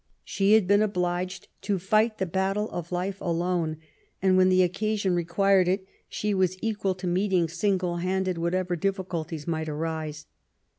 [0.23, 3.77] She had been obliged to fight the battle of life alone^
[4.23, 9.45] and^ when the occasion required it, she was equal to meeting single handed whatever difficulties
[9.47, 10.25] might arise.